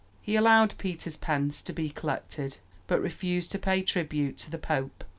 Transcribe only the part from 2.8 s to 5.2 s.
but refused to pay tribute to the Pope.